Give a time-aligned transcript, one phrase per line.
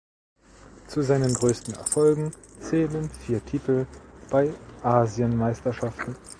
[0.87, 3.85] Zu seinen größten Erfolgen zählen vier Titel
[4.31, 6.15] bei Asienmeisterschaften.